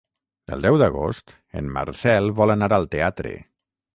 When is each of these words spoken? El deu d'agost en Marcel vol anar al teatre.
El 0.55 0.63
deu 0.65 0.77
d'agost 0.81 1.35
en 1.61 1.69
Marcel 1.77 2.31
vol 2.39 2.57
anar 2.57 2.73
al 2.79 2.91
teatre. 2.97 3.37